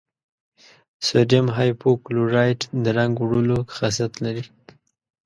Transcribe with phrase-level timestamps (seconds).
[1.05, 4.45] سوډیم هایپو کلورایټ د رنګ وړلو خاصیت لري.